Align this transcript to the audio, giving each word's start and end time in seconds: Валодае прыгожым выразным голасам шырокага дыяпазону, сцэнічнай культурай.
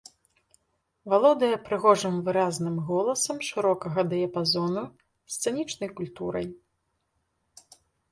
Валодае 1.11 1.49
прыгожым 1.67 2.15
выразным 2.29 2.79
голасам 2.87 3.37
шырокага 3.49 4.01
дыяпазону, 4.15 4.83
сцэнічнай 5.35 5.89
культурай. 6.01 6.47